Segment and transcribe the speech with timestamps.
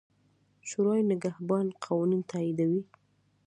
[0.69, 2.81] شورای نګهبان قوانین تاییدوي.